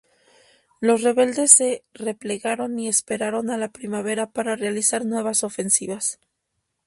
[0.79, 6.19] Los rebeldes se replegaron y esperaron a la primavera para realizar nuevas ofensivas.